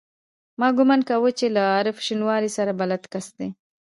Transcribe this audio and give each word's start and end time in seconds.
ما 0.59 0.67
ګومان 0.77 1.01
کاوه 1.09 1.31
چې 1.39 1.45
له 1.55 1.61
عارف 1.75 1.97
شینواري 2.05 2.49
سره 2.57 2.71
بلد 2.79 3.01
کس 3.13 3.27
دی. 3.37 3.49